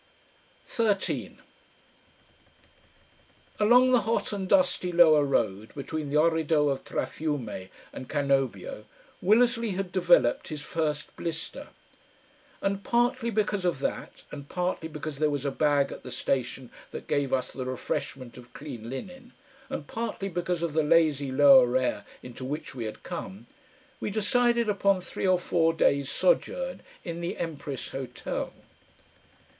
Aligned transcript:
13 0.65 1.37
Along 3.59 3.91
the 3.91 3.99
hot 4.01 4.33
and 4.33 4.49
dusty 4.49 4.91
lower 4.91 5.23
road 5.23 5.71
between 5.75 6.09
the 6.09 6.15
Orrido 6.17 6.69
of 6.71 6.83
Traffiume 6.83 7.69
and 7.93 8.09
Cannobio 8.09 8.85
Willersley 9.21 9.75
had 9.75 9.91
developed 9.91 10.47
his 10.47 10.63
first 10.63 11.15
blister. 11.15 11.67
And 12.63 12.83
partly 12.83 13.29
because 13.29 13.63
of 13.63 13.77
that 13.81 14.23
and 14.31 14.49
partly 14.49 14.87
because 14.87 15.19
there 15.19 15.29
was 15.29 15.45
a 15.45 15.51
bag 15.51 15.91
at 15.91 16.01
the 16.01 16.09
station 16.09 16.71
that 16.89 17.05
gave 17.07 17.31
us 17.31 17.51
the 17.51 17.65
refreshment 17.67 18.39
of 18.39 18.53
clean 18.55 18.89
linen 18.89 19.33
and 19.69 19.85
partly 19.85 20.29
because 20.29 20.63
of 20.63 20.73
the 20.73 20.81
lazy 20.81 21.31
lower 21.31 21.77
air 21.77 22.05
into 22.23 22.43
which 22.43 22.73
we 22.73 22.85
had 22.85 23.03
come, 23.03 23.45
we 23.99 24.09
decided 24.09 24.67
upon 24.67 24.99
three 24.99 25.27
or 25.27 25.37
four 25.37 25.73
days' 25.73 26.09
sojourn 26.09 26.81
in 27.03 27.21
the 27.21 27.37
Empress 27.37 27.89
Hotel. 27.89 28.51